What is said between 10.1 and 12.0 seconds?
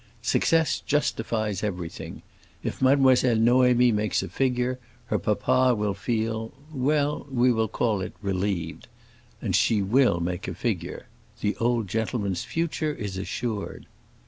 make a figure. The old